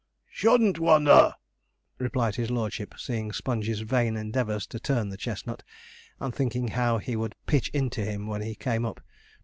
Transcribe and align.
'Shouldn't 0.31 0.79
wonder,' 0.79 1.35
replied 1.99 2.33
his 2.33 2.49
lordship, 2.49 2.95
eyeing 3.07 3.31
Sponge's 3.31 3.81
vain 3.81 4.17
endeavours 4.17 4.65
to 4.65 4.79
turn 4.79 5.09
the 5.09 5.15
chestnut, 5.15 5.61
and 6.19 6.33
thinking 6.33 6.69
how 6.69 6.97
he 6.97 7.15
would 7.15 7.35
'pitch 7.45 7.69
into 7.69 8.03
him' 8.03 8.25
when 8.25 8.41
he 8.41 8.55
came 8.55 8.83
up. 8.83 8.99